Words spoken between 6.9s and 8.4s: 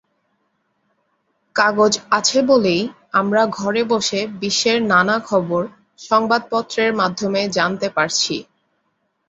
মাধ্যমে জানতে পারছি।